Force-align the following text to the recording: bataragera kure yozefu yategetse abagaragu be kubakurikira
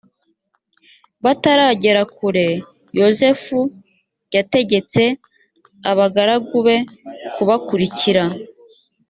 bataragera 1.23 2.01
kure 2.15 2.47
yozefu 2.99 3.59
yategetse 4.35 5.01
abagaragu 5.89 6.57
be 6.67 6.77
kubakurikira 7.35 8.23